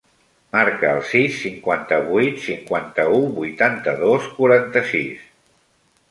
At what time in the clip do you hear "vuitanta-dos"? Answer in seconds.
3.35-4.25